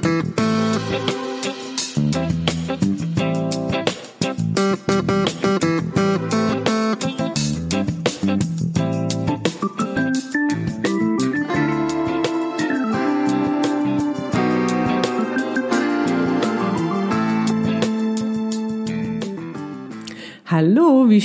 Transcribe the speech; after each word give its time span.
thank 0.00 0.26
you 0.26 0.37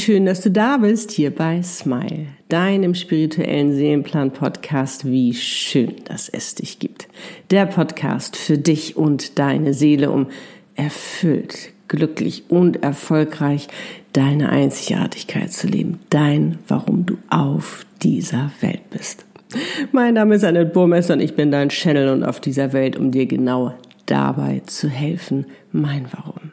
schön, 0.04 0.26
dass 0.26 0.42
du 0.42 0.52
da 0.52 0.78
bist, 0.78 1.12
hier 1.12 1.34
bei 1.34 1.64
Smile, 1.64 2.28
deinem 2.50 2.94
spirituellen 2.94 3.74
Seelenplan-Podcast. 3.74 5.06
Wie 5.06 5.34
schön, 5.34 5.96
dass 6.06 6.28
es 6.28 6.56
dich 6.56 6.80
gibt. 6.80 7.08
Der 7.52 7.66
Podcast 7.66 8.36
für 8.36 8.58
dich 8.58 8.98
und 8.98 9.40
deine 9.40 9.74
Seele, 9.74 10.12
um 10.12 10.28
erfüllt, 10.76 11.72
glücklich 11.88 12.44
und 12.50 12.84
erfolgreich 12.84 13.70
deine 14.12 14.50
Einzigartigkeit 14.50 15.54
zu 15.54 15.68
leben. 15.68 16.00
Dein, 16.10 16.60
warum 16.68 17.06
du 17.06 17.18
auf 17.30 17.86
dieser 18.02 18.52
Welt 18.60 18.90
bist. 18.90 19.26
Mein 19.94 20.16
Name 20.16 20.36
ist 20.36 20.44
Annette 20.44 20.72
Burmesser 20.72 21.14
und 21.14 21.22
ich 21.22 21.36
bin 21.36 21.50
dein 21.50 21.70
Channel 21.70 22.10
und 22.10 22.26
auf 22.26 22.42
dieser 22.42 22.74
Welt, 22.74 22.98
um 22.98 23.12
dir 23.12 23.26
genau 23.26 23.74
dabei 24.06 24.64
zu 24.66 24.90
helfen, 24.90 25.46
mein 25.72 26.08
Warum. 26.12 26.53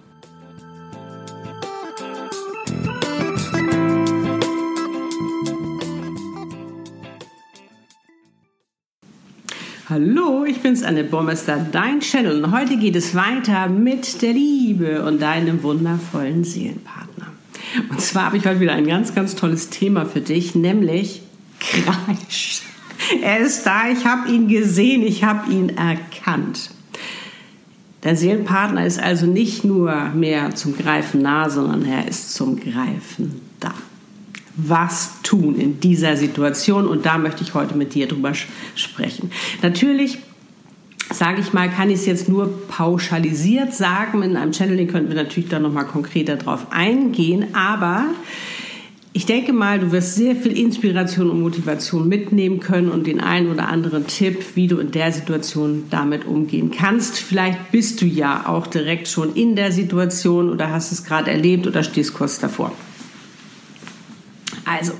Hallo, 9.91 10.45
ich 10.45 10.61
bin's 10.61 10.83
Anne 10.83 11.03
Bormester, 11.03 11.67
dein 11.69 11.99
Channel 11.99 12.45
und 12.45 12.53
heute 12.53 12.77
geht 12.77 12.95
es 12.95 13.13
weiter 13.13 13.67
mit 13.67 14.21
der 14.21 14.31
Liebe 14.31 15.03
und 15.03 15.21
deinem 15.21 15.63
wundervollen 15.63 16.45
Seelenpartner. 16.45 17.27
Und 17.89 17.99
zwar 17.99 18.27
habe 18.27 18.37
ich 18.37 18.45
heute 18.45 18.61
wieder 18.61 18.71
ein 18.71 18.87
ganz, 18.87 19.13
ganz 19.13 19.35
tolles 19.35 19.69
Thema 19.69 20.05
für 20.05 20.21
dich, 20.21 20.55
nämlich 20.55 21.23
Kreisch. 21.59 22.61
Er 23.21 23.39
ist 23.39 23.65
da, 23.65 23.89
ich 23.89 24.05
habe 24.05 24.31
ihn 24.31 24.47
gesehen, 24.47 25.01
ich 25.03 25.25
habe 25.25 25.51
ihn 25.51 25.67
erkannt. 25.75 26.71
Dein 27.99 28.15
Seelenpartner 28.15 28.85
ist 28.85 28.97
also 28.97 29.25
nicht 29.25 29.65
nur 29.65 30.05
mehr 30.15 30.55
zum 30.55 30.77
Greifen 30.77 31.21
nah, 31.21 31.49
sondern 31.49 31.83
er 31.83 32.07
ist 32.07 32.33
zum 32.33 32.57
Greifen 32.57 33.41
da 33.59 33.73
was 34.67 35.21
tun 35.23 35.55
in 35.59 35.79
dieser 35.79 36.17
Situation 36.17 36.87
und 36.87 37.05
da 37.05 37.17
möchte 37.17 37.43
ich 37.43 37.53
heute 37.53 37.75
mit 37.75 37.93
dir 37.93 38.07
drüber 38.07 38.33
sprechen. 38.75 39.31
Natürlich 39.61 40.19
sage 41.13 41.41
ich 41.41 41.53
mal, 41.53 41.69
kann 41.69 41.89
ich 41.89 41.99
es 41.99 42.05
jetzt 42.05 42.29
nur 42.29 42.67
pauschalisiert 42.67 43.73
sagen. 43.73 44.23
In 44.23 44.37
einem 44.37 44.53
Channeling 44.53 44.87
könnten 44.87 45.09
wir 45.09 45.15
natürlich 45.15 45.49
da 45.49 45.59
nochmal 45.59 45.85
konkreter 45.85 46.37
drauf 46.37 46.67
eingehen, 46.71 47.53
aber 47.53 48.05
ich 49.13 49.25
denke 49.25 49.51
mal, 49.51 49.77
du 49.77 49.91
wirst 49.91 50.15
sehr 50.15 50.37
viel 50.37 50.57
Inspiration 50.57 51.29
und 51.29 51.41
Motivation 51.41 52.07
mitnehmen 52.07 52.61
können 52.61 52.89
und 52.89 53.07
den 53.07 53.19
einen 53.19 53.51
oder 53.51 53.67
anderen 53.67 54.07
Tipp, 54.07 54.55
wie 54.55 54.67
du 54.67 54.77
in 54.77 54.91
der 54.91 55.11
Situation 55.11 55.83
damit 55.89 56.25
umgehen 56.25 56.71
kannst. 56.71 57.17
Vielleicht 57.17 57.71
bist 57.71 58.01
du 58.01 58.05
ja 58.05 58.47
auch 58.47 58.67
direkt 58.67 59.09
schon 59.09 59.35
in 59.35 59.57
der 59.57 59.73
Situation 59.73 60.49
oder 60.49 60.71
hast 60.71 60.93
es 60.93 61.03
gerade 61.03 61.29
erlebt 61.29 61.67
oder 61.67 61.83
stehst 61.83 62.13
kurz 62.13 62.39
davor. 62.39 62.71
Also, 64.71 64.93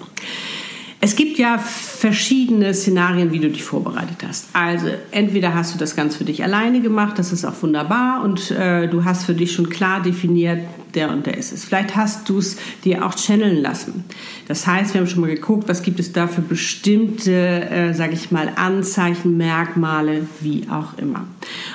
es 1.04 1.16
gibt 1.16 1.40
ja 1.40 1.58
verschiedene 1.58 2.74
Szenarien, 2.76 3.32
wie 3.32 3.40
du 3.40 3.50
dich 3.50 3.64
vorbereitet 3.64 4.18
hast. 4.28 4.50
Also 4.54 4.88
entweder 5.10 5.56
hast 5.56 5.74
du 5.74 5.80
das 5.80 5.96
ganz 5.96 6.16
für 6.16 6.26
dich 6.26 6.44
alleine 6.44 6.80
gemacht, 6.80 7.18
das 7.18 7.32
ist 7.32 7.44
auch 7.44 7.60
wunderbar 7.64 8.24
und 8.24 8.52
äh, 8.52 8.88
du 8.88 9.04
hast 9.04 9.24
für 9.26 9.34
dich 9.34 9.52
schon 9.52 9.70
klar 9.70 10.04
definiert, 10.04 10.60
der 10.94 11.10
und 11.10 11.26
der 11.26 11.38
ist 11.38 11.54
es. 11.54 11.66
Vielleicht 11.66 11.96
hast 11.96 12.30
du 12.30 12.38
es 12.38 12.58
dir 12.84 13.04
auch 13.04 13.16
channeln 13.16 13.64
lassen. 13.64 14.04
Das 14.48 14.68
heißt, 14.68 14.94
wir 14.94 15.02
haben 15.02 15.08
schon 15.08 15.22
mal 15.22 15.34
geguckt, 15.34 15.68
was 15.68 15.82
gibt 15.82 16.00
es 16.00 16.14
da 16.14 16.28
für 16.28 16.42
bestimmte, 16.42 17.32
äh, 17.32 17.94
sage 17.94 18.14
ich 18.14 18.30
mal, 18.30 18.52
Anzeichen, 18.56 19.38
Merkmale, 19.38 20.28
wie 20.42 20.68
auch 20.70 21.00
immer. 21.00 21.26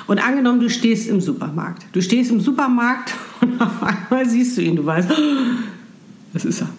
Und 0.05 0.25
angenommen, 0.25 0.61
du 0.61 0.69
stehst 0.69 1.09
im 1.09 1.19
Supermarkt. 1.19 1.85
Du 1.91 2.01
stehst 2.01 2.31
im 2.31 2.39
Supermarkt 2.39 3.13
und 3.41 3.59
auf 3.59 3.83
einmal 3.83 4.25
siehst 4.25 4.57
du 4.57 4.61
ihn, 4.61 4.77
du 4.77 4.85
weißt, 4.85 5.09
das 6.33 6.45
ist 6.45 6.61
er 6.61 6.69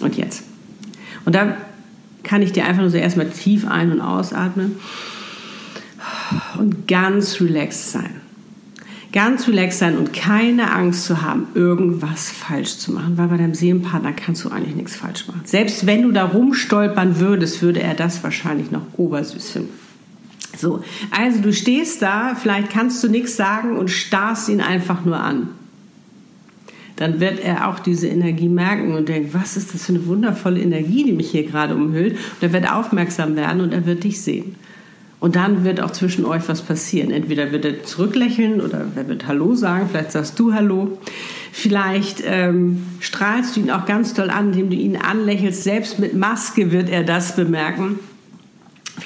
und 0.00 0.16
jetzt. 0.16 0.42
Und 1.26 1.34
da 1.34 1.56
kann 2.22 2.40
ich 2.40 2.52
dir 2.52 2.64
einfach 2.64 2.80
nur 2.80 2.90
so 2.90 2.96
erstmal 2.96 3.28
tief 3.28 3.68
ein- 3.68 3.92
und 3.92 4.00
ausatmen 4.00 4.76
und 6.58 6.88
ganz 6.88 7.40
relaxed 7.40 7.92
sein. 7.92 8.20
Ganz 9.12 9.46
relaxed 9.48 9.78
sein 9.78 9.96
und 9.96 10.12
keine 10.12 10.72
Angst 10.72 11.04
zu 11.04 11.22
haben, 11.22 11.48
irgendwas 11.54 12.30
falsch 12.30 12.78
zu 12.78 12.92
machen, 12.92 13.16
weil 13.16 13.28
bei 13.28 13.36
deinem 13.36 13.54
Seelenpartner 13.54 14.12
kannst 14.12 14.44
du 14.44 14.50
eigentlich 14.50 14.74
nichts 14.74 14.96
falsch 14.96 15.26
machen. 15.26 15.42
Selbst 15.44 15.86
wenn 15.86 16.02
du 16.02 16.12
da 16.12 16.24
rumstolpern 16.24 17.18
würdest, 17.18 17.62
würde 17.62 17.82
er 17.82 17.94
das 17.94 18.22
wahrscheinlich 18.22 18.70
noch 18.70 18.82
obersüß 18.96 19.50
finden. 19.50 19.72
So, 20.56 20.82
also 21.10 21.40
du 21.40 21.52
stehst 21.52 22.02
da, 22.02 22.34
vielleicht 22.34 22.70
kannst 22.70 23.02
du 23.02 23.08
nichts 23.08 23.36
sagen 23.36 23.76
und 23.76 23.90
starrst 23.90 24.48
ihn 24.48 24.60
einfach 24.60 25.04
nur 25.04 25.20
an 25.20 25.48
dann 26.96 27.20
wird 27.20 27.40
er 27.40 27.68
auch 27.68 27.78
diese 27.78 28.08
Energie 28.08 28.48
merken 28.48 28.94
und 28.94 29.08
denken, 29.08 29.30
was 29.32 29.56
ist 29.56 29.74
das 29.74 29.84
für 29.84 29.92
eine 29.92 30.06
wundervolle 30.06 30.60
Energie, 30.60 31.04
die 31.04 31.12
mich 31.12 31.30
hier 31.30 31.44
gerade 31.44 31.74
umhüllt. 31.74 32.14
Und 32.14 32.42
er 32.42 32.52
wird 32.52 32.72
aufmerksam 32.72 33.36
werden 33.36 33.60
und 33.60 33.72
er 33.72 33.86
wird 33.86 34.04
dich 34.04 34.22
sehen. 34.22 34.56
Und 35.18 35.36
dann 35.36 35.64
wird 35.64 35.80
auch 35.80 35.90
zwischen 35.90 36.24
euch 36.24 36.48
was 36.48 36.62
passieren. 36.62 37.10
Entweder 37.10 37.52
wird 37.52 37.64
er 37.64 37.84
zurücklächeln 37.84 38.60
oder 38.60 38.86
er 38.96 39.08
wird 39.08 39.26
Hallo 39.26 39.54
sagen, 39.54 39.88
vielleicht 39.90 40.12
sagst 40.12 40.38
du 40.38 40.52
Hallo. 40.52 40.98
Vielleicht 41.52 42.22
ähm, 42.26 42.82
strahlst 43.00 43.56
du 43.56 43.60
ihn 43.60 43.70
auch 43.70 43.86
ganz 43.86 44.12
toll 44.12 44.28
an, 44.28 44.52
indem 44.52 44.70
du 44.70 44.76
ihn 44.76 44.96
anlächelst. 44.96 45.64
Selbst 45.64 45.98
mit 45.98 46.14
Maske 46.14 46.70
wird 46.70 46.90
er 46.90 47.02
das 47.02 47.34
bemerken. 47.34 47.98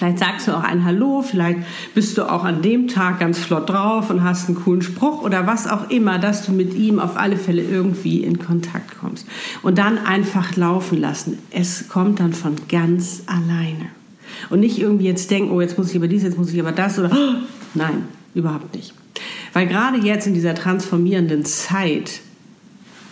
Vielleicht 0.00 0.18
sagst 0.18 0.48
du 0.48 0.52
auch 0.52 0.62
ein 0.62 0.86
Hallo, 0.86 1.20
vielleicht 1.20 1.58
bist 1.94 2.16
du 2.16 2.22
auch 2.22 2.42
an 2.42 2.62
dem 2.62 2.88
Tag 2.88 3.20
ganz 3.20 3.38
flott 3.38 3.68
drauf 3.68 4.08
und 4.08 4.24
hast 4.24 4.48
einen 4.48 4.56
coolen 4.56 4.80
Spruch 4.80 5.20
oder 5.20 5.46
was 5.46 5.66
auch 5.66 5.90
immer, 5.90 6.18
dass 6.18 6.46
du 6.46 6.52
mit 6.52 6.72
ihm 6.72 6.98
auf 6.98 7.18
alle 7.18 7.36
Fälle 7.36 7.60
irgendwie 7.60 8.24
in 8.24 8.38
Kontakt 8.38 8.98
kommst. 8.98 9.26
Und 9.60 9.76
dann 9.76 9.98
einfach 9.98 10.56
laufen 10.56 10.98
lassen. 10.98 11.38
Es 11.50 11.90
kommt 11.90 12.18
dann 12.18 12.32
von 12.32 12.56
ganz 12.70 13.24
alleine. 13.26 13.90
Und 14.48 14.60
nicht 14.60 14.78
irgendwie 14.78 15.04
jetzt 15.04 15.30
denken, 15.30 15.50
oh, 15.50 15.60
jetzt 15.60 15.76
muss 15.76 15.90
ich 15.90 15.96
aber 15.96 16.08
dies, 16.08 16.22
jetzt 16.22 16.38
muss 16.38 16.50
ich 16.50 16.58
aber 16.58 16.72
das 16.72 16.98
oder 16.98 17.10
oh, 17.12 17.34
nein, 17.74 18.04
überhaupt 18.34 18.74
nicht. 18.74 18.94
Weil 19.52 19.66
gerade 19.66 19.98
jetzt 19.98 20.26
in 20.26 20.32
dieser 20.32 20.54
transformierenden 20.54 21.44
Zeit 21.44 22.22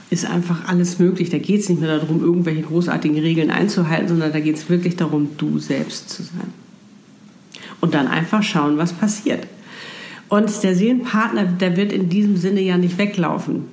ist 0.09 0.25
einfach 0.25 0.67
alles 0.67 0.99
möglich. 0.99 1.29
Da 1.29 1.37
geht 1.37 1.61
es 1.61 1.69
nicht 1.69 1.83
mehr 1.83 1.99
darum, 1.99 2.23
irgendwelche 2.23 2.63
großartigen 2.63 3.19
Regeln 3.19 3.51
einzuhalten, 3.51 4.09
sondern 4.09 4.33
da 4.33 4.41
geht 4.41 4.57
es 4.57 4.71
wirklich 4.71 4.97
darum, 4.97 5.29
du 5.37 5.59
selbst 5.59 6.09
zu 6.09 6.23
sein 6.23 6.51
und 7.81 7.95
dann 7.95 8.09
einfach 8.09 8.43
schauen, 8.43 8.79
was 8.79 8.93
passiert. 8.93 9.47
Und 10.29 10.63
der 10.63 10.75
Seelenpartner, 10.75 11.45
der 11.45 11.77
wird 11.77 11.93
in 11.93 12.09
diesem 12.09 12.37
Sinne 12.37 12.61
ja 12.61 12.77
nicht 12.77 12.99
weglaufen. 12.99 13.65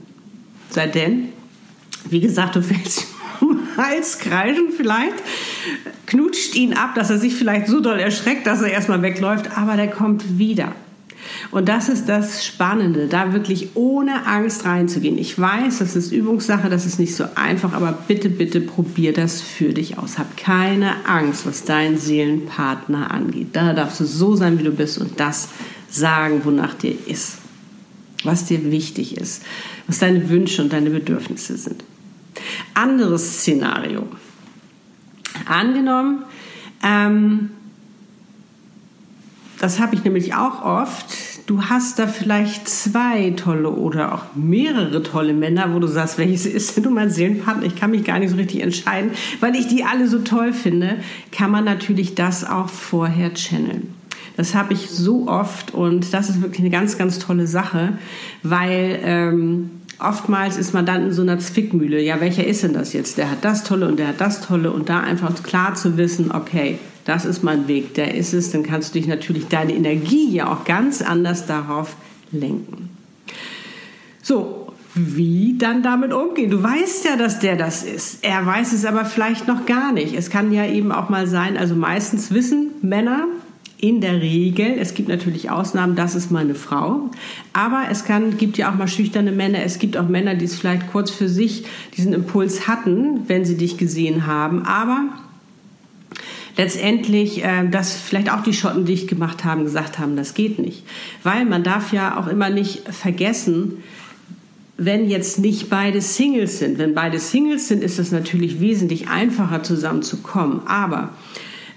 Sei 0.70 0.88
denn, 0.88 1.30
wie 2.10 2.22
gesagt, 2.22 2.56
du 2.56 2.62
fällst 2.62 3.08
um 3.42 3.60
Hals 3.78 4.20
kreischen 4.20 4.72
vielleicht, 4.76 5.16
knutscht 6.06 6.56
ihn 6.56 6.74
ab, 6.74 6.96
dass 6.96 7.10
er 7.10 7.18
sich 7.18 7.36
vielleicht 7.36 7.68
so 7.68 7.82
doll 7.82 8.00
erschreckt, 8.00 8.48
dass 8.48 8.62
er 8.62 8.72
erstmal 8.72 9.02
wegläuft, 9.02 9.58
aber 9.58 9.76
der 9.76 9.90
kommt 9.90 10.38
wieder. 10.38 10.74
Und 11.52 11.70
das 11.70 11.90
ist 11.90 12.10
das 12.10 12.46
Spannende, 12.46 13.08
da 13.08 13.34
wirklich 13.34 13.70
ohne 13.76 14.26
Angst 14.26 14.66
reinzugehen. 14.66 15.18
Ich 15.18 15.40
weiß, 15.40 15.80
das 15.80 15.96
ist 15.96 16.12
Übungssache, 16.12 16.70
das 16.70 16.86
ist 16.86 17.00
nicht 17.00 17.16
so 17.16 17.26
einfach, 17.36 17.74
aber 17.74 17.92
bitte, 18.08 18.30
bitte 18.30 18.62
probier 18.62 19.14
das 19.14 19.42
für 19.42 19.74
dich 19.74 19.98
aus. 19.98 20.18
Hab 20.18 20.38
keine 20.38 21.06
Angst, 21.08 21.46
was 21.46 21.64
deinen 21.64 21.98
Seelenpartner 21.98 23.12
angeht. 23.12 23.50
Da 23.54 23.74
darfst 23.74 24.00
du 24.00 24.06
so 24.06 24.36
sein, 24.36 24.60
wie 24.60 24.64
du 24.64 24.72
bist 24.72 24.98
und 24.98 25.20
das 25.20 25.50
sagen, 25.90 26.42
wonach 26.44 26.74
dir 26.74 26.96
ist. 27.06 27.38
Was 28.24 28.46
dir 28.46 28.72
wichtig 28.72 29.18
ist, 29.18 29.44
was 29.88 30.00
deine 30.00 30.30
Wünsche 30.30 30.62
und 30.62 30.74
deine 30.74 30.90
Bedürfnisse 30.90 31.58
sind. 31.58 31.84
Anderes 32.74 33.40
Szenario. 33.40 34.08
Angenommen, 35.46 36.24
ähm, 36.84 37.52
das 39.60 39.80
habe 39.80 39.96
ich 39.96 40.04
nämlich 40.04 40.34
auch 40.34 40.64
oft, 40.64 41.06
du 41.46 41.62
hast 41.64 42.00
da 42.00 42.08
vielleicht 42.08 42.68
zwei 42.68 43.32
tolle 43.32 43.70
oder 43.70 44.14
auch 44.14 44.36
mehrere 44.36 45.04
tolle 45.04 45.34
Männer, 45.34 45.74
wo 45.74 45.80
du 45.80 45.88
sagst, 45.88 46.18
welches 46.18 46.46
ist 46.46 46.76
denn 46.76 46.84
du 46.84 46.90
mein 46.90 47.10
Seelenpartner? 47.10 47.66
Ich 47.66 47.76
kann 47.76 47.92
mich 47.92 48.04
gar 48.04 48.20
nicht 48.20 48.32
so 48.32 48.36
richtig 48.36 48.62
entscheiden, 48.62 49.12
weil 49.40 49.56
ich 49.56 49.68
die 49.68 49.84
alle 49.84 50.08
so 50.08 50.20
toll 50.20 50.54
finde, 50.54 50.98
kann 51.32 51.52
man 51.52 51.66
natürlich 51.66 52.16
das 52.16 52.44
auch 52.44 52.70
vorher 52.70 53.34
channeln. 53.34 53.94
Das 54.38 54.54
habe 54.54 54.74
ich 54.74 54.90
so 54.90 55.28
oft 55.28 55.74
und 55.74 56.14
das 56.14 56.30
ist 56.30 56.42
wirklich 56.42 56.60
eine 56.60 56.70
ganz, 56.70 56.98
ganz 56.98 57.20
tolle 57.20 57.48
Sache, 57.48 57.94
weil 58.44 59.00
ähm, 59.04 59.70
oftmals 60.00 60.58
ist 60.58 60.74
man 60.74 60.86
dann 60.86 61.04
in 61.06 61.14
so 61.14 61.22
einer 61.22 61.40
Zwickmühle. 61.40 62.02
Ja, 62.02 62.20
welcher 62.20 62.46
ist 62.46 62.64
denn 62.64 62.74
das 62.74 62.92
jetzt? 62.92 63.18
Der 63.18 63.32
hat 63.32 63.46
das 63.46 63.64
Tolle 63.64 63.88
und 63.88 63.98
der 63.98 64.10
hat 64.10 64.20
das 64.20 64.42
Tolle 64.42 64.72
und 64.72 64.90
da 64.90 65.00
einfach 65.00 65.42
klar 65.42 65.76
zu 65.76 65.96
wissen, 65.96 66.32
okay, 66.32 66.80
das 67.06 67.24
ist 67.24 67.44
mein 67.44 67.68
Weg, 67.68 67.94
der 67.94 68.16
ist 68.16 68.34
es, 68.34 68.52
dann 68.52 68.64
kannst 68.64 68.94
du 68.94 69.00
dich 69.00 69.08
natürlich 69.08 69.48
deine 69.48 69.74
Energie 69.74 70.30
ja 70.32 70.52
auch 70.52 70.66
ganz 70.66 71.02
anders 71.02 71.46
darauf 71.46 71.96
lenken. 72.32 72.90
So, 74.22 74.74
wie 74.96 75.56
dann 75.58 75.84
damit 75.84 76.14
umgehen? 76.14 76.50
Du 76.50 76.64
weißt 76.64 77.06
ja, 77.06 77.16
dass 77.16 77.40
der 77.40 77.58
das 77.58 77.84
ist. 77.84 78.24
Er 78.24 78.46
weiß 78.46 78.74
es 78.74 78.86
aber 78.86 79.06
vielleicht 79.06 79.48
noch 79.48 79.66
gar 79.66 79.92
nicht. 79.92 80.16
Es 80.16 80.30
kann 80.30 80.52
ja 80.52 80.66
eben 80.66 80.92
auch 80.92 81.10
mal 81.10 81.28
sein, 81.28 81.58
also 81.58 81.76
meistens 81.76 82.32
wissen 82.32 82.72
Männer, 82.82 83.28
in 83.78 84.02
der 84.02 84.22
Regel, 84.22 84.78
es 84.80 84.94
gibt 84.94 85.10
natürlich 85.10 85.50
Ausnahmen, 85.50 85.96
das 85.96 86.16
ist 86.16 86.32
meine 86.32 86.56
Frau, 86.56 87.12
aber 87.52 87.84
es 87.92 88.06
kann, 88.06 88.38
gibt 88.38 88.58
ja 88.58 88.72
auch 88.72 88.76
mal 88.76 88.88
schüchterne 88.88 89.32
Männer, 89.32 89.60
es 89.64 89.80
gibt 89.80 89.98
auch 89.98 90.08
Männer, 90.08 90.34
die 90.34 90.46
es 90.46 90.56
vielleicht 90.56 90.92
kurz 90.92 91.12
für 91.12 91.28
sich 91.28 91.66
diesen 91.96 92.14
Impuls 92.14 92.68
hatten, 92.68 93.28
wenn 93.28 93.44
sie 93.44 93.58
dich 93.58 93.78
gesehen 93.78 94.26
haben, 94.26 94.64
aber 94.66 95.10
letztendlich 96.58 97.44
äh, 97.44 97.68
das 97.70 97.96
vielleicht 97.96 98.32
auch 98.32 98.44
die 98.44 98.54
Schotten 98.54 98.86
dicht 98.86 99.08
gemacht 99.08 99.44
haben, 99.44 99.64
gesagt 99.64 100.00
haben, 100.00 100.16
das 100.16 100.34
geht 100.34 100.60
nicht. 100.60 100.84
Weil 101.24 101.46
man 101.46 101.64
darf 101.64 101.92
ja 101.94 102.18
auch 102.18 102.28
immer 102.28 102.50
nicht 102.50 102.84
vergessen, 102.94 103.84
wenn 104.78 105.10
jetzt 105.10 105.40
nicht 105.40 105.70
beide 105.70 106.02
Singles 106.02 106.60
sind. 106.60 106.78
Wenn 106.78 106.94
beide 106.94 107.20
Singles 107.20 107.68
sind, 107.68 107.84
ist 107.84 108.00
es 108.00 108.12
natürlich 108.12 108.60
wesentlich 108.60 109.08
einfacher 109.08 109.64
zusammenzukommen. 109.64 110.62
Aber 110.68 111.12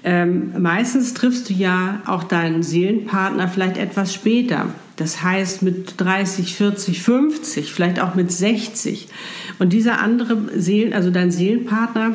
ähm, 0.04 0.52
meistens 0.58 1.14
triffst 1.14 1.48
du 1.48 1.54
ja 1.54 2.00
auch 2.06 2.24
deinen 2.24 2.62
Seelenpartner 2.62 3.48
vielleicht 3.48 3.76
etwas 3.76 4.14
später. 4.14 4.66
Das 4.96 5.22
heißt 5.22 5.62
mit 5.62 5.94
30, 5.98 6.56
40, 6.56 7.02
50, 7.02 7.72
vielleicht 7.72 8.00
auch 8.00 8.16
mit 8.16 8.32
60. 8.32 9.08
Und 9.60 9.72
dieser 9.72 10.00
andere 10.00 10.38
Seelen, 10.56 10.92
also 10.92 11.10
dein 11.10 11.30
Seelenpartner, 11.30 12.14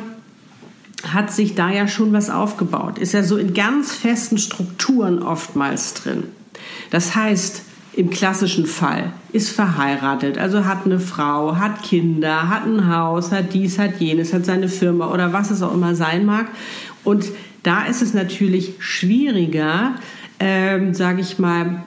hat 1.14 1.32
sich 1.32 1.54
da 1.54 1.70
ja 1.70 1.88
schon 1.88 2.12
was 2.12 2.30
aufgebaut, 2.30 2.98
ist 2.98 3.12
ja 3.12 3.22
so 3.22 3.36
in 3.36 3.54
ganz 3.54 3.92
festen 3.92 4.38
Strukturen 4.38 5.22
oftmals 5.22 5.94
drin. 5.94 6.24
Das 6.90 7.14
heißt, 7.14 7.62
im 7.96 8.10
klassischen 8.10 8.66
Fall 8.66 9.12
ist 9.32 9.50
verheiratet, 9.50 10.36
also 10.36 10.64
hat 10.64 10.84
eine 10.84 10.98
Frau, 10.98 11.56
hat 11.56 11.82
Kinder, 11.82 12.48
hat 12.48 12.66
ein 12.66 12.92
Haus, 12.92 13.30
hat 13.30 13.54
dies, 13.54 13.78
hat 13.78 14.00
jenes, 14.00 14.32
hat 14.32 14.44
seine 14.44 14.68
Firma 14.68 15.12
oder 15.12 15.32
was 15.32 15.50
es 15.50 15.62
auch 15.62 15.72
immer 15.72 15.94
sein 15.94 16.26
mag. 16.26 16.46
Und 17.04 17.26
da 17.62 17.84
ist 17.84 18.02
es 18.02 18.12
natürlich 18.12 18.74
schwieriger, 18.78 19.94
ähm, 20.40 20.94
sage 20.94 21.20
ich 21.20 21.38
mal, 21.38 21.84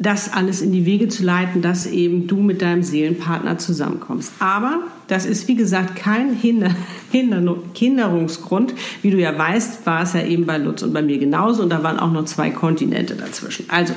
das 0.00 0.32
alles 0.32 0.62
in 0.62 0.72
die 0.72 0.86
Wege 0.86 1.08
zu 1.08 1.22
leiten, 1.22 1.60
dass 1.60 1.84
eben 1.84 2.26
du 2.26 2.36
mit 2.36 2.62
deinem 2.62 2.82
Seelenpartner 2.82 3.58
zusammenkommst. 3.58 4.32
Aber 4.38 4.78
das 5.08 5.26
ist, 5.26 5.46
wie 5.46 5.54
gesagt, 5.54 5.94
kein 5.94 6.34
Hinder 6.34 6.74
Hinder 7.12 7.56
Hinderungsgrund. 7.74 8.72
Wie 9.02 9.10
du 9.10 9.18
ja 9.18 9.36
weißt, 9.36 9.84
war 9.84 10.02
es 10.02 10.14
ja 10.14 10.22
eben 10.22 10.46
bei 10.46 10.56
Lutz 10.56 10.82
und 10.82 10.94
bei 10.94 11.02
mir 11.02 11.18
genauso 11.18 11.62
und 11.62 11.68
da 11.68 11.82
waren 11.82 11.98
auch 11.98 12.10
noch 12.10 12.24
zwei 12.24 12.50
Kontinente 12.50 13.14
dazwischen. 13.14 13.66
Also, 13.68 13.92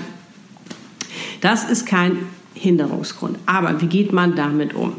das 1.40 1.70
ist 1.70 1.86
kein 1.86 2.18
Hinderungsgrund. 2.54 3.38
Aber 3.46 3.82
wie 3.82 3.88
geht 3.88 4.12
man 4.12 4.36
damit 4.36 4.74
um? 4.74 4.94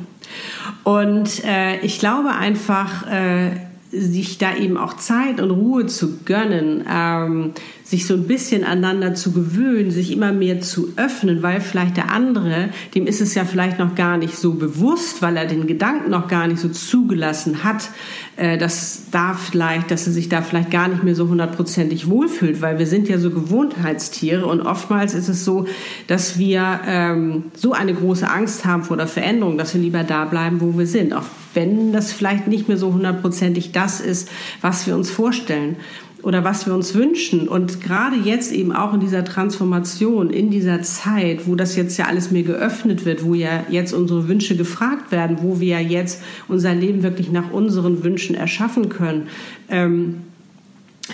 Und 0.85 1.45
äh, 1.45 1.81
ich 1.81 1.99
glaube 1.99 2.31
einfach, 2.31 3.07
äh, 3.11 3.51
sich 3.97 4.39
da 4.39 4.57
eben 4.57 4.77
auch 4.77 4.95
Zeit 4.95 5.41
und 5.41 5.51
Ruhe 5.51 5.87
zu 5.87 6.19
gönnen, 6.25 6.85
ähm, 6.91 7.53
sich 7.85 8.07
so 8.07 8.15
ein 8.15 8.27
bisschen 8.27 8.65
aneinander 8.65 9.15
zu 9.15 9.33
gewöhnen, 9.33 9.91
sich 9.91 10.11
immer 10.11 10.33
mehr 10.33 10.61
zu 10.61 10.95
öffnen, 10.97 11.43
weil 11.43 11.61
vielleicht 11.61 11.97
der 11.97 12.11
andere, 12.11 12.71
dem 12.95 13.07
ist 13.07 13.21
es 13.21 13.35
ja 13.35 13.45
vielleicht 13.45 13.79
noch 13.79 13.95
gar 13.95 14.17
nicht 14.17 14.37
so 14.37 14.55
bewusst, 14.55 15.21
weil 15.21 15.37
er 15.37 15.47
den 15.47 15.67
Gedanken 15.67 16.11
noch 16.11 16.29
gar 16.29 16.47
nicht 16.47 16.61
so 16.61 16.69
zugelassen 16.69 17.63
hat, 17.63 17.91
äh, 18.37 18.57
dass 18.59 19.11
da 19.11 19.35
vielleicht, 19.35 19.91
dass 19.91 20.07
er 20.07 20.13
sich 20.13 20.29
da 20.29 20.43
vielleicht 20.43 20.71
gar 20.71 20.89
nicht 20.89 21.05
mehr 21.05 21.15
so 21.15 21.29
hundertprozentig 21.29 22.09
wohlfühlt, 22.09 22.63
weil 22.63 22.79
wir 22.79 22.87
sind 22.87 23.09
ja 23.09 23.19
so 23.19 23.31
Gewohnheitstiere 23.31 24.47
und 24.47 24.63
oftmals 24.63 25.15
ist 25.15 25.29
es 25.29 25.45
so, 25.45 25.67
dass 26.07 26.39
wir 26.39 26.81
ähm, 26.87 27.45
so 27.55 27.73
eine 27.73 27.95
große 27.95 28.29
Angst 28.29 28.65
haben 28.65 28.83
vor 28.83 28.97
der 28.97 29.07
Veränderung, 29.07 29.59
dass 29.59 29.75
wir 29.75 29.81
lieber 29.81 30.05
da 30.05 30.25
bleiben, 30.25 30.61
wo 30.61 30.77
wir 30.79 30.87
sind, 30.87 31.13
auch 31.13 31.25
wenn 31.55 31.93
das 31.93 32.13
vielleicht 32.13 32.49
nicht 32.49 32.69
mehr 32.69 32.77
so 32.77 32.93
hundertprozentig 32.93 33.73
das 33.73 34.01
ist, 34.01 34.29
was 34.61 34.87
wir 34.87 34.95
uns 34.95 35.11
vorstellen 35.11 35.77
oder 36.25 36.43
was 36.43 36.67
wir 36.67 36.75
uns 36.75 36.95
wünschen. 36.95 37.49
Und 37.49 37.83
gerade 37.83 38.17
jetzt 38.17 38.53
eben 38.53 38.73
auch 38.73 38.95
in 38.95 39.01
dieser 39.01 39.25
Transformation, 39.25 40.31
in 40.31 40.51
dieser 40.51 40.83
Zeit, 40.83 41.47
wo 41.47 41.55
das 41.55 41.77
jetzt 41.77 41.97
ja 41.99 42.07
alles 42.07 42.31
mehr 42.31 42.43
geöffnet 42.43 43.05
wird, 43.05 43.25
wo 43.25 43.35
ja 43.35 43.65
jetzt 43.69 43.93
unsere 43.93 44.27
Wünsche 44.27 44.57
gefragt 44.57 45.13
werden, 45.13 45.39
wo 45.43 45.61
wir 45.61 45.81
ja 45.81 45.81
jetzt 45.81 46.23
unser 46.49 46.75
Leben 46.75 47.03
wirklich 47.03 47.31
nach 47.31 47.53
unseren 47.53 48.03
Wünschen 48.03 48.35
erschaffen 48.35 48.89
können, 48.89 49.29
ähm, 49.69 50.23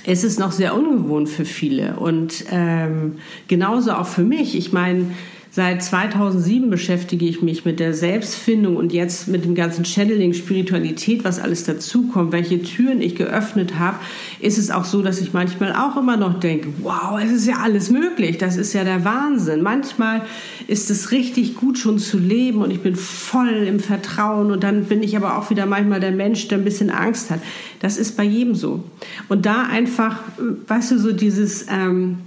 es 0.05 0.23
ist 0.23 0.39
noch 0.39 0.53
sehr 0.53 0.77
ungewohnt 0.77 1.29
für 1.29 1.45
viele. 1.45 1.97
Und 1.97 2.45
ähm, 2.53 3.17
genauso 3.49 3.93
auch 3.93 4.07
für 4.07 4.23
mich. 4.23 4.57
Ich 4.57 4.73
meine, 4.73 5.07
Seit 5.52 5.82
2007 5.82 6.70
beschäftige 6.70 7.26
ich 7.26 7.43
mich 7.43 7.64
mit 7.64 7.81
der 7.81 7.93
Selbstfindung 7.93 8.76
und 8.76 8.93
jetzt 8.93 9.26
mit 9.26 9.44
dem 9.44 9.56
ganzen 9.56 9.85
Channeling, 9.85 10.32
Spiritualität, 10.32 11.25
was 11.25 11.41
alles 11.41 11.64
dazukommt, 11.64 12.31
welche 12.31 12.62
Türen 12.62 13.02
ich 13.02 13.17
geöffnet 13.17 13.76
habe, 13.76 13.97
ist 14.38 14.58
es 14.58 14.70
auch 14.70 14.85
so, 14.85 15.02
dass 15.02 15.20
ich 15.20 15.32
manchmal 15.32 15.73
auch 15.73 15.97
immer 15.97 16.17
noch 16.17 16.38
denke, 16.38 16.69
wow, 16.82 17.19
es 17.20 17.32
ist 17.32 17.49
ja 17.49 17.56
alles 17.56 17.91
möglich, 17.91 18.38
das 18.38 18.56
ist 18.56 18.75
ja 18.75 18.85
der 18.85 19.05
Wahnsinn. 19.05 19.61
Manchmal 19.61 20.23
ist 20.69 20.88
es 20.88 21.11
richtig 21.11 21.56
gut 21.56 21.79
schon 21.79 21.99
zu 21.99 22.20
leben 22.20 22.62
und 22.62 22.70
ich 22.70 22.81
bin 22.81 22.94
voll 22.94 23.64
im 23.67 23.81
Vertrauen 23.81 24.53
und 24.53 24.62
dann 24.62 24.85
bin 24.85 25.03
ich 25.03 25.17
aber 25.17 25.37
auch 25.37 25.50
wieder 25.50 25.67
manchmal 25.67 25.99
der 25.99 26.12
Mensch, 26.12 26.46
der 26.46 26.58
ein 26.58 26.64
bisschen 26.64 26.91
Angst 26.91 27.29
hat. 27.29 27.41
Das 27.81 27.96
ist 27.96 28.17
bei 28.17 28.23
jedem 28.23 28.55
so. 28.55 28.85
Und 29.29 29.46
da 29.46 29.64
einfach, 29.64 30.20
weißt 30.69 30.93
du, 30.93 30.99
so 31.00 31.11
dieses... 31.11 31.67
Ähm, 31.69 32.19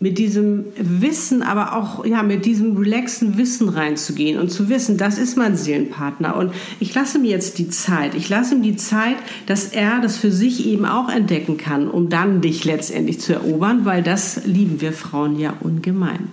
mit 0.00 0.18
diesem 0.18 0.64
Wissen, 0.76 1.42
aber 1.42 1.76
auch 1.76 2.04
ja, 2.04 2.22
mit 2.22 2.44
diesem 2.44 2.76
relaxen 2.76 3.38
Wissen 3.38 3.68
reinzugehen 3.68 4.38
und 4.38 4.50
zu 4.50 4.68
wissen, 4.68 4.96
das 4.96 5.18
ist 5.18 5.36
mein 5.36 5.56
Seelenpartner 5.56 6.36
und 6.36 6.52
ich 6.80 6.94
lasse 6.94 7.18
ihm 7.18 7.24
jetzt 7.24 7.58
die 7.58 7.70
Zeit. 7.70 8.14
Ich 8.14 8.28
lasse 8.28 8.54
ihm 8.54 8.62
die 8.62 8.76
Zeit, 8.76 9.16
dass 9.46 9.68
er 9.68 10.00
das 10.00 10.16
für 10.16 10.30
sich 10.30 10.66
eben 10.66 10.84
auch 10.84 11.08
entdecken 11.08 11.56
kann, 11.56 11.88
um 11.88 12.08
dann 12.08 12.40
dich 12.40 12.64
letztendlich 12.64 13.20
zu 13.20 13.34
erobern, 13.34 13.84
weil 13.84 14.02
das 14.02 14.44
lieben 14.44 14.80
wir 14.80 14.92
Frauen 14.92 15.38
ja 15.38 15.54
ungemein. 15.60 16.28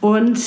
Und 0.00 0.40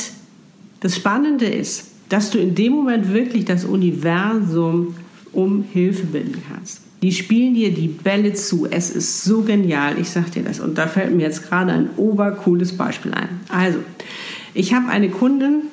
das 0.80 0.96
Spannende 0.96 1.46
ist, 1.46 1.92
dass 2.10 2.30
du 2.30 2.40
in 2.40 2.56
dem 2.56 2.74
Moment 2.74 3.14
wirklich 3.14 3.46
das 3.46 3.64
Universum 3.64 4.96
um 5.32 5.64
Hilfe 5.64 6.06
bitten 6.08 6.44
kannst. 6.48 6.82
Die 7.04 7.12
spielen 7.12 7.54
dir 7.54 7.74
die 7.74 7.90
Bälle 7.90 8.34
zu. 8.34 8.66
Es 8.66 8.90
ist 8.90 9.26
so 9.26 9.42
genial, 9.42 10.00
ich 10.00 10.10
sag 10.10 10.32
dir 10.32 10.42
das. 10.42 10.62
Und 10.62 10.78
da 10.78 10.88
fällt 10.88 11.14
mir 11.14 11.24
jetzt 11.24 11.50
gerade 11.50 11.74
ein 11.74 11.90
obercooles 11.98 12.78
Beispiel 12.78 13.14
ein. 13.14 13.42
Also, 13.50 13.80
ich 14.54 14.74
habe 14.74 14.88
eine 14.88 15.10
Kundin, 15.10 15.64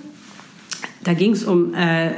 da 1.05 1.15
ging 1.15 1.31
es 1.31 1.45
um 1.45 1.73
äh, 1.73 2.11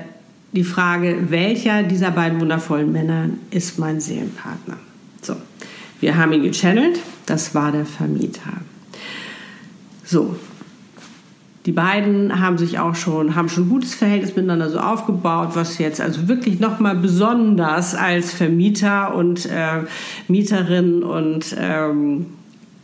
die 0.53 0.65
Frage, 0.65 1.27
welcher 1.29 1.83
dieser 1.83 2.11
beiden 2.11 2.41
wundervollen 2.41 2.91
Männer 2.91 3.29
ist 3.51 3.79
mein 3.79 4.01
Seelenpartner. 4.01 4.79
So, 5.21 5.37
wir 6.01 6.17
haben 6.17 6.33
ihn 6.33 6.45
gechannelt, 6.45 6.99
das 7.27 7.55
war 7.55 7.71
der 7.71 7.85
Vermieter. 7.85 8.63
So, 10.07 10.37
die 11.67 11.73
beiden 11.73 12.41
haben 12.41 12.59
sich 12.59 12.79
auch 12.81 12.97
schon, 12.97 13.37
haben 13.37 13.49
schon 13.49 13.65
ein 13.65 13.69
gutes 13.69 13.95
Verhältnis 13.95 14.35
miteinander 14.35 14.69
so 14.69 14.79
aufgebaut, 14.79 15.51
was 15.55 15.79
jetzt 15.79 16.01
also 16.01 16.27
wirklich 16.27 16.59
nochmal 16.59 16.97
besonders 16.97 17.95
als 17.95 18.33
Vermieter 18.33 19.15
und 19.15 19.47
äh, 19.47 19.85
Mieterin 20.29 21.03
und 21.03 21.57
ähm, 21.59 22.27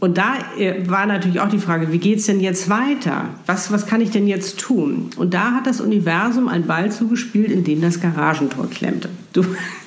und 0.01 0.17
da 0.17 0.37
äh, 0.57 0.89
war 0.89 1.07
natürlich 1.07 1.41
auch 1.41 1.49
die 1.49 1.59
Frage, 1.59 1.91
wie 1.93 1.99
geht's 1.99 2.27
denn 2.27 2.39
jetzt 2.39 2.71
weiter? 2.71 3.31
Was, 3.47 3.73
was 3.73 3.87
kann 3.87 4.01
ich 4.01 4.11
denn 4.11 4.29
jetzt 4.29 4.61
tun? 4.61 5.11
Und 5.17 5.35
da 5.35 5.53
hat 5.53 5.67
das 5.67 5.81
Universum 5.81 6.47
einen 6.47 6.69
Ball 6.69 6.93
zugespielt, 6.93 7.51
in 7.51 7.65
dem 7.65 7.81
das 7.81 8.01
Garagentor 8.01 8.71
klemmte. 8.71 9.09
Du, 9.33 9.43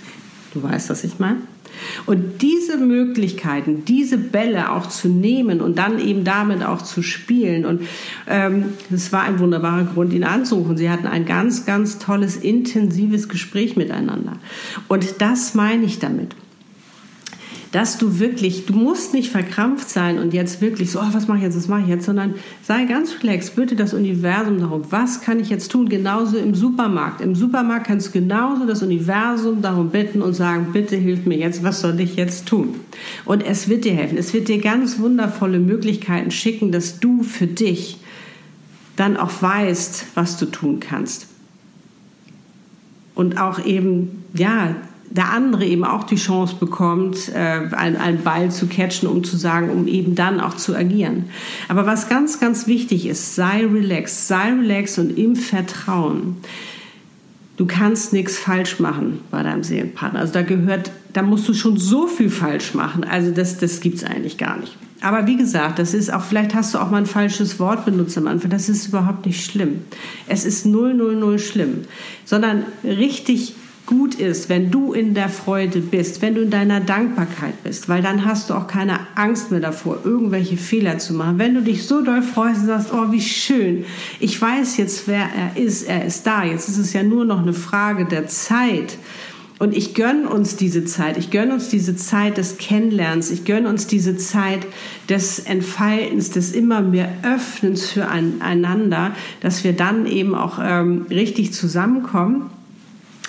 du 0.53 0.63
weißt, 0.63 0.89
was 0.89 1.05
ich 1.05 1.17
meine? 1.19 1.37
Und 2.05 2.41
diese 2.41 2.77
Möglichkeiten, 2.77 3.85
diese 3.85 4.17
Bälle 4.17 4.71
auch 4.71 4.87
zu 4.87 5.07
nehmen 5.07 5.61
und 5.61 5.77
dann 5.77 5.99
eben 5.99 6.23
damit 6.23 6.63
auch 6.63 6.81
zu 6.81 7.01
spielen. 7.01 7.65
Und 7.65 7.81
ähm, 8.27 8.73
das 8.89 9.11
war 9.11 9.23
ein 9.23 9.39
wunderbarer 9.39 9.85
Grund, 9.85 10.13
ihn 10.13 10.23
anzurufen. 10.23 10.77
Sie 10.77 10.89
hatten 10.89 11.07
ein 11.07 11.25
ganz, 11.25 11.65
ganz 11.65 11.99
tolles, 11.99 12.37
intensives 12.37 13.29
Gespräch 13.29 13.75
miteinander. 13.75 14.33
Und 14.87 15.21
das 15.21 15.55
meine 15.55 15.85
ich 15.85 15.99
damit. 15.99 16.35
Dass 17.71 17.97
du 17.97 18.19
wirklich, 18.19 18.65
du 18.65 18.73
musst 18.73 19.13
nicht 19.13 19.31
verkrampft 19.31 19.89
sein 19.89 20.19
und 20.19 20.33
jetzt 20.33 20.59
wirklich 20.59 20.91
so, 20.91 20.99
oh, 20.99 21.07
was 21.13 21.29
mache 21.29 21.37
ich 21.37 21.43
jetzt, 21.45 21.55
was 21.55 21.69
mache 21.69 21.81
ich 21.81 21.87
jetzt, 21.87 22.05
sondern 22.05 22.35
sei 22.63 22.83
ganz 22.83 23.15
relaxed, 23.23 23.55
bitte 23.55 23.77
das 23.77 23.93
Universum 23.93 24.59
darum, 24.59 24.83
was 24.89 25.21
kann 25.21 25.39
ich 25.39 25.49
jetzt 25.49 25.71
tun? 25.71 25.87
Genauso 25.87 26.37
im 26.37 26.53
Supermarkt. 26.53 27.21
Im 27.21 27.33
Supermarkt 27.33 27.87
kannst 27.87 28.07
du 28.07 28.11
genauso 28.11 28.65
das 28.65 28.83
Universum 28.83 29.61
darum 29.61 29.89
bitten 29.89 30.21
und 30.21 30.33
sagen, 30.33 30.67
bitte 30.73 30.97
hilf 30.97 31.25
mir 31.25 31.37
jetzt, 31.37 31.63
was 31.63 31.79
soll 31.79 31.97
ich 32.01 32.17
jetzt 32.17 32.45
tun? 32.45 32.75
Und 33.23 33.41
es 33.41 33.69
wird 33.69 33.85
dir 33.85 33.93
helfen. 33.93 34.17
Es 34.17 34.33
wird 34.33 34.49
dir 34.49 34.59
ganz 34.59 34.99
wundervolle 34.99 35.59
Möglichkeiten 35.59 36.31
schicken, 36.31 36.73
dass 36.73 36.99
du 36.99 37.23
für 37.23 37.47
dich 37.47 37.99
dann 38.97 39.15
auch 39.15 39.41
weißt, 39.41 40.07
was 40.15 40.37
du 40.37 40.45
tun 40.45 40.81
kannst. 40.81 41.27
Und 43.15 43.39
auch 43.39 43.65
eben, 43.65 44.25
ja, 44.33 44.75
der 45.11 45.29
andere 45.29 45.65
eben 45.65 45.83
auch 45.83 46.05
die 46.05 46.15
Chance 46.15 46.55
bekommt, 46.59 47.29
äh, 47.29 47.75
einen, 47.75 47.97
einen 47.97 48.23
Ball 48.23 48.49
zu 48.49 48.67
catchen, 48.67 49.09
um 49.09 49.23
zu 49.23 49.35
sagen, 49.35 49.69
um 49.69 49.87
eben 49.87 50.15
dann 50.15 50.39
auch 50.39 50.55
zu 50.55 50.75
agieren. 50.75 51.25
Aber 51.67 51.85
was 51.85 52.07
ganz, 52.07 52.39
ganz 52.39 52.65
wichtig 52.67 53.05
ist, 53.05 53.35
sei 53.35 53.65
relaxed, 53.65 54.27
sei 54.27 54.53
relaxed 54.53 54.99
und 54.99 55.17
im 55.17 55.35
Vertrauen. 55.35 56.37
Du 57.57 57.65
kannst 57.65 58.13
nichts 58.13 58.39
falsch 58.39 58.79
machen 58.79 59.19
bei 59.29 59.43
deinem 59.43 59.63
Seelenpartner. 59.63 60.21
Also 60.21 60.33
da 60.33 60.41
gehört, 60.41 60.91
da 61.13 61.21
musst 61.21 61.47
du 61.47 61.53
schon 61.53 61.77
so 61.77 62.07
viel 62.07 62.29
falsch 62.29 62.73
machen. 62.73 63.03
Also 63.03 63.31
das, 63.31 63.57
das 63.57 63.81
gibt 63.81 63.97
es 63.97 64.03
eigentlich 64.03 64.37
gar 64.37 64.57
nicht. 64.57 64.77
Aber 65.01 65.27
wie 65.27 65.35
gesagt, 65.35 65.79
das 65.79 65.93
ist 65.93 66.13
auch, 66.13 66.21
vielleicht 66.21 66.53
hast 66.53 66.73
du 66.73 66.77
auch 66.77 66.89
mal 66.89 66.97
ein 66.97 67.05
falsches 67.05 67.59
Wort 67.59 67.85
benutzt 67.85 68.17
am 68.17 68.27
Anfang. 68.27 68.49
Das 68.49 68.69
ist 68.69 68.87
überhaupt 68.87 69.25
nicht 69.25 69.43
schlimm. 69.43 69.81
Es 70.27 70.45
ist 70.45 70.65
null, 70.65 70.93
null, 70.93 71.15
null 71.15 71.39
schlimm. 71.39 71.81
Sondern 72.23 72.63
richtig 72.83 73.55
gut 73.91 74.15
ist, 74.15 74.47
wenn 74.47 74.71
du 74.71 74.93
in 74.93 75.13
der 75.13 75.27
Freude 75.27 75.81
bist, 75.81 76.21
wenn 76.21 76.33
du 76.33 76.41
in 76.41 76.49
deiner 76.49 76.79
Dankbarkeit 76.79 77.61
bist, 77.61 77.89
weil 77.89 78.01
dann 78.01 78.23
hast 78.23 78.49
du 78.49 78.53
auch 78.53 78.65
keine 78.65 79.01
Angst 79.15 79.51
mehr 79.51 79.59
davor, 79.59 79.99
irgendwelche 80.05 80.55
Fehler 80.55 80.97
zu 80.97 81.13
machen. 81.13 81.39
Wenn 81.39 81.55
du 81.55 81.61
dich 81.61 81.85
so 81.85 82.01
doll 82.01 82.21
freust 82.21 82.61
und 82.61 82.67
sagst, 82.67 82.93
oh, 82.93 83.11
wie 83.11 83.19
schön, 83.19 83.83
ich 84.21 84.41
weiß 84.41 84.77
jetzt, 84.77 85.09
wer 85.09 85.25
er 85.37 85.61
ist, 85.61 85.83
er 85.83 86.05
ist 86.05 86.25
da. 86.25 86.45
Jetzt 86.45 86.69
ist 86.69 86.77
es 86.77 86.93
ja 86.93 87.03
nur 87.03 87.25
noch 87.25 87.41
eine 87.41 87.51
Frage 87.51 88.05
der 88.05 88.27
Zeit. 88.27 88.97
Und 89.59 89.75
ich 89.75 89.93
gönne 89.93 90.29
uns 90.29 90.55
diese 90.55 90.85
Zeit. 90.85 91.17
Ich 91.17 91.29
gönne 91.29 91.53
uns 91.53 91.67
diese 91.67 91.97
Zeit 91.97 92.37
des 92.37 92.57
Kennenlernens. 92.57 93.29
Ich 93.29 93.43
gönne 93.43 93.67
uns 93.67 93.87
diese 93.87 94.15
Zeit 94.15 94.65
des 95.09 95.39
Entfaltens, 95.39 96.31
des 96.31 96.53
immer 96.53 96.81
mehr 96.81 97.09
Öffnens 97.23 97.89
füreinander, 97.89 99.11
dass 99.41 99.65
wir 99.65 99.73
dann 99.73 100.07
eben 100.07 100.33
auch 100.33 100.59
ähm, 100.63 101.07
richtig 101.09 101.53
zusammenkommen. 101.53 102.49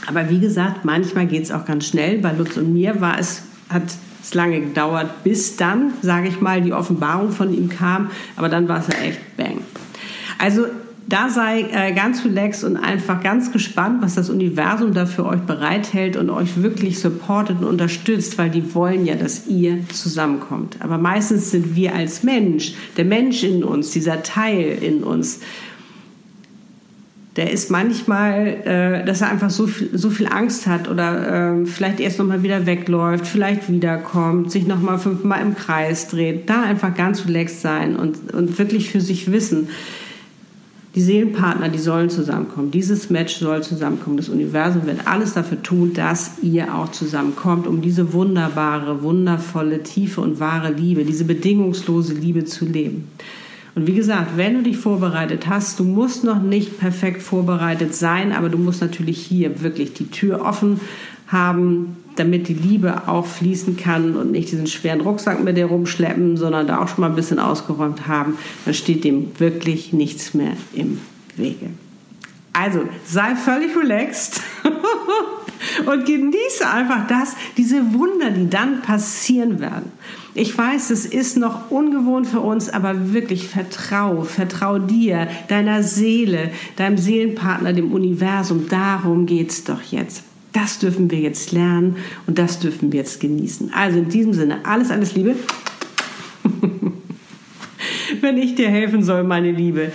Aber 0.06 0.28
wie 0.30 0.40
gesagt, 0.40 0.84
manchmal 0.84 1.26
geht 1.26 1.44
es 1.44 1.52
auch 1.52 1.64
ganz 1.64 1.86
schnell. 1.86 2.18
Bei 2.18 2.32
Lutz 2.32 2.56
und 2.56 2.72
mir 2.72 3.00
war 3.00 3.18
es, 3.18 3.42
hat 3.68 3.82
es 4.22 4.34
lange 4.34 4.60
gedauert, 4.60 5.24
bis 5.24 5.56
dann, 5.56 5.92
sage 6.02 6.28
ich 6.28 6.40
mal, 6.40 6.60
die 6.60 6.72
Offenbarung 6.72 7.30
von 7.30 7.52
ihm 7.52 7.68
kam. 7.68 8.10
Aber 8.36 8.48
dann 8.48 8.68
war 8.68 8.80
es 8.80 8.88
ja 8.88 9.00
echt 9.04 9.36
bang. 9.36 9.58
Also 10.38 10.66
da 11.08 11.28
sei 11.28 11.66
äh, 11.72 11.92
ganz 11.92 12.24
relaxed 12.24 12.64
und 12.64 12.76
einfach 12.76 13.22
ganz 13.22 13.52
gespannt, 13.52 14.02
was 14.02 14.14
das 14.14 14.30
Universum 14.30 14.94
da 14.94 15.06
für 15.06 15.26
euch 15.26 15.40
bereithält 15.40 16.16
und 16.16 16.30
euch 16.30 16.62
wirklich 16.62 17.00
supportet 17.00 17.58
und 17.60 17.66
unterstützt, 17.66 18.38
weil 18.38 18.50
die 18.50 18.74
wollen 18.74 19.04
ja, 19.04 19.14
dass 19.14 19.46
ihr 19.46 19.86
zusammenkommt. 19.88 20.76
Aber 20.80 20.98
meistens 20.98 21.50
sind 21.50 21.74
wir 21.76 21.94
als 21.94 22.22
Mensch, 22.22 22.74
der 22.96 23.04
Mensch 23.04 23.42
in 23.42 23.64
uns, 23.64 23.90
dieser 23.90 24.22
Teil 24.22 24.78
in 24.80 25.02
uns, 25.02 25.40
der 27.36 27.50
ist 27.50 27.70
manchmal, 27.70 28.46
äh, 28.64 29.04
dass 29.06 29.22
er 29.22 29.30
einfach 29.30 29.48
so 29.48 29.66
viel, 29.66 29.96
so 29.96 30.10
viel 30.10 30.26
Angst 30.26 30.66
hat 30.66 30.88
oder 30.88 31.60
äh, 31.62 31.66
vielleicht 31.66 31.98
erst 31.98 32.18
nochmal 32.18 32.42
wieder 32.42 32.66
wegläuft, 32.66 33.26
vielleicht 33.26 33.70
wiederkommt, 33.70 34.50
sich 34.50 34.66
nochmal 34.66 34.98
fünfmal 34.98 35.40
im 35.40 35.54
Kreis 35.54 36.08
dreht. 36.08 36.50
Da 36.50 36.62
einfach 36.62 36.94
ganz 36.94 37.26
relaxed 37.26 37.62
sein 37.62 37.96
und, 37.96 38.34
und 38.34 38.58
wirklich 38.58 38.90
für 38.90 39.00
sich 39.00 39.32
wissen, 39.32 39.68
die 40.94 41.00
Seelenpartner, 41.00 41.70
die 41.70 41.78
sollen 41.78 42.10
zusammenkommen. 42.10 42.70
Dieses 42.70 43.08
Match 43.08 43.36
soll 43.36 43.62
zusammenkommen. 43.62 44.18
Das 44.18 44.28
Universum 44.28 44.84
wird 44.84 45.06
alles 45.06 45.32
dafür 45.32 45.62
tun, 45.62 45.94
dass 45.94 46.32
ihr 46.42 46.74
auch 46.74 46.90
zusammenkommt, 46.90 47.66
um 47.66 47.80
diese 47.80 48.12
wunderbare, 48.12 49.02
wundervolle, 49.02 49.82
tiefe 49.82 50.20
und 50.20 50.38
wahre 50.38 50.70
Liebe, 50.70 51.06
diese 51.06 51.24
bedingungslose 51.24 52.12
Liebe 52.12 52.44
zu 52.44 52.66
leben. 52.66 53.08
Und 53.74 53.86
wie 53.86 53.94
gesagt, 53.94 54.36
wenn 54.36 54.54
du 54.54 54.62
dich 54.62 54.76
vorbereitet 54.76 55.48
hast, 55.48 55.78
du 55.80 55.84
musst 55.84 56.24
noch 56.24 56.42
nicht 56.42 56.78
perfekt 56.78 57.22
vorbereitet 57.22 57.94
sein, 57.94 58.32
aber 58.32 58.48
du 58.48 58.58
musst 58.58 58.82
natürlich 58.82 59.18
hier 59.18 59.62
wirklich 59.62 59.94
die 59.94 60.10
Tür 60.10 60.42
offen 60.42 60.80
haben, 61.28 61.96
damit 62.16 62.48
die 62.48 62.54
Liebe 62.54 63.08
auch 63.08 63.24
fließen 63.24 63.78
kann 63.78 64.16
und 64.16 64.30
nicht 64.30 64.52
diesen 64.52 64.66
schweren 64.66 65.00
Rucksack 65.00 65.42
mit 65.42 65.56
dir 65.56 65.66
rumschleppen, 65.66 66.36
sondern 66.36 66.66
da 66.66 66.82
auch 66.82 66.88
schon 66.88 67.00
mal 67.00 67.08
ein 67.08 67.16
bisschen 67.16 67.38
ausgeräumt 67.38 68.06
haben, 68.06 68.34
dann 68.66 68.74
steht 68.74 69.04
dem 69.04 69.30
wirklich 69.38 69.94
nichts 69.94 70.34
mehr 70.34 70.52
im 70.74 71.00
Wege. 71.36 71.70
Also 72.52 72.88
sei 73.06 73.34
völlig 73.34 73.76
relaxed 73.76 74.40
und 75.86 76.04
genieße 76.04 76.68
einfach 76.68 77.06
das, 77.06 77.34
diese 77.56 77.94
Wunder, 77.94 78.30
die 78.30 78.50
dann 78.50 78.82
passieren 78.82 79.60
werden. 79.60 79.92
Ich 80.34 80.56
weiß, 80.56 80.90
es 80.90 81.04
ist 81.04 81.36
noch 81.36 81.70
ungewohnt 81.70 82.26
für 82.26 82.40
uns, 82.40 82.70
aber 82.70 83.12
wirklich 83.12 83.48
vertrau, 83.48 84.22
vertrau 84.22 84.78
dir, 84.78 85.28
deiner 85.48 85.82
Seele, 85.82 86.50
deinem 86.76 86.96
Seelenpartner, 86.96 87.74
dem 87.74 87.92
Universum. 87.92 88.66
Darum 88.68 89.26
geht 89.26 89.50
es 89.50 89.64
doch 89.64 89.82
jetzt. 89.82 90.22
Das 90.52 90.78
dürfen 90.78 91.10
wir 91.10 91.18
jetzt 91.18 91.52
lernen 91.52 91.96
und 92.26 92.38
das 92.38 92.58
dürfen 92.58 92.92
wir 92.92 93.00
jetzt 93.00 93.20
genießen. 93.20 93.72
Also 93.74 93.98
in 93.98 94.08
diesem 94.08 94.32
Sinne, 94.32 94.64
alles, 94.64 94.90
alles 94.90 95.14
Liebe. 95.14 95.34
Wenn 98.20 98.38
ich 98.38 98.54
dir 98.54 98.68
helfen 98.68 99.02
soll, 99.02 99.24
meine 99.24 99.52
Liebe, 99.52 99.92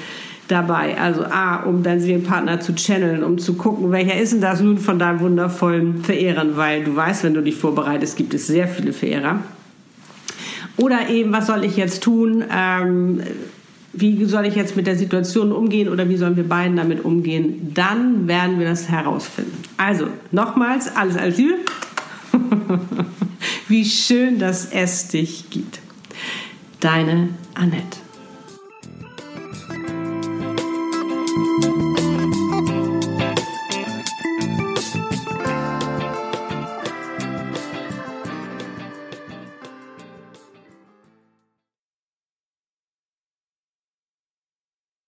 dabei. 0.47 0.97
Also 0.99 1.23
A, 1.25 1.63
um 1.63 1.83
deinen 1.83 1.99
Seelenpartner 1.99 2.59
zu 2.59 2.73
channeln, 2.75 3.23
um 3.23 3.37
zu 3.37 3.55
gucken, 3.55 3.91
welcher 3.91 4.19
ist 4.19 4.33
denn 4.33 4.41
das 4.41 4.61
nun 4.61 4.77
von 4.77 4.99
deinem 4.99 5.19
wundervollen 5.19 6.03
Verehrern, 6.03 6.57
weil 6.57 6.83
du 6.83 6.95
weißt, 6.95 7.23
wenn 7.23 7.33
du 7.33 7.41
dich 7.41 7.55
vorbereitest, 7.55 8.17
gibt 8.17 8.33
es 8.33 8.47
sehr 8.47 8.67
viele 8.67 8.93
Verehrer. 8.93 9.39
Oder 10.77 11.09
eben, 11.09 11.31
was 11.33 11.47
soll 11.47 11.63
ich 11.63 11.75
jetzt 11.75 12.03
tun? 12.03 12.43
Ähm, 12.51 13.21
wie 13.93 14.25
soll 14.25 14.45
ich 14.45 14.55
jetzt 14.55 14.75
mit 14.75 14.85
der 14.85 14.95
Situation 14.95 15.51
umgehen 15.51 15.89
oder 15.89 16.07
wie 16.07 16.17
sollen 16.17 16.35
wir 16.35 16.47
beiden 16.47 16.77
damit 16.77 17.03
umgehen? 17.03 17.71
Dann 17.73 18.27
werden 18.27 18.59
wir 18.59 18.67
das 18.67 18.89
herausfinden. 18.89 19.57
Also, 19.77 20.07
nochmals, 20.31 20.95
alles 20.95 21.17
als 21.17 21.37
Liebe. 21.37 21.55
wie 23.67 23.85
schön, 23.85 24.37
dass 24.37 24.65
es 24.71 25.07
dich 25.07 25.49
gibt. 25.49 25.79
Deine 26.79 27.29
Annette. 27.55 28.06